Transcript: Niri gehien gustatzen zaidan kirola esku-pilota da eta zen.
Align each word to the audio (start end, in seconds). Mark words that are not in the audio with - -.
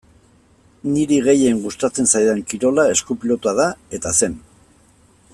Niri 0.93 1.19
gehien 1.27 1.59
gustatzen 1.65 2.09
zaidan 2.15 2.41
kirola 2.53 2.85
esku-pilota 2.93 3.53
da 3.63 3.67
eta 3.99 4.15
zen. 4.21 4.39